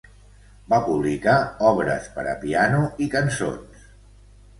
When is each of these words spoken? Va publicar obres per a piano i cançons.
Va 0.73 0.77
publicar 0.85 1.35
obres 1.71 2.07
per 2.15 2.25
a 2.31 2.33
piano 2.45 2.79
i 3.05 3.09
cançons. 3.17 3.85